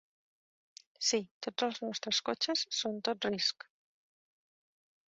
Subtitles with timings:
[1.09, 1.19] Sí,
[1.49, 3.71] tots els nostres cotxes són tot risc.